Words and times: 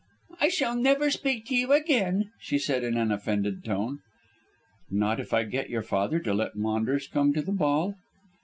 "I 0.39 0.47
shall 0.49 0.75
never 0.75 1.11
speak 1.11 1.45
to 1.45 1.55
you 1.55 1.73
again," 1.73 2.31
she 2.39 2.57
said 2.57 2.83
in 2.83 2.97
an 2.97 3.11
offended 3.11 3.63
tone. 3.63 3.99
"Not 4.89 5.19
if 5.19 5.31
I 5.31 5.43
get 5.43 5.69
your 5.69 5.83
father 5.83 6.17
to 6.21 6.33
let 6.33 6.55
Maunders 6.55 7.05
come 7.07 7.33
to 7.33 7.41
the 7.43 7.51
ball?" 7.51 7.93